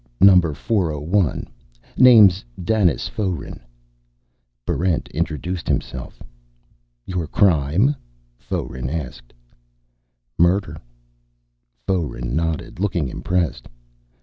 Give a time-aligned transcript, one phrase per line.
[0.19, 1.45] Number 401.
[1.95, 3.59] Name's Danis Foeren."
[4.65, 6.23] Barrent introduced himself.
[7.05, 7.95] "Your crime?"
[8.39, 9.31] Foeren asked.
[10.39, 10.81] "Murder."
[11.85, 13.67] Foeren nodded, looking impressed.